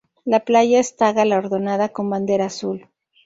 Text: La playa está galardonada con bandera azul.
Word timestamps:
La 0.25 0.39
playa 0.43 0.79
está 0.79 1.11
galardonada 1.13 1.89
con 1.89 2.09
bandera 2.09 2.45
azul. 2.47 2.87